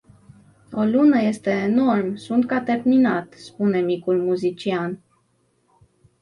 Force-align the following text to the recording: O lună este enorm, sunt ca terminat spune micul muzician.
O 0.71 0.81
lună 0.83 1.21
este 1.21 1.49
enorm, 1.51 2.15
sunt 2.15 2.45
ca 2.45 2.61
terminat 2.61 3.33
spune 3.33 3.79
micul 3.79 4.21
muzician. 4.23 5.01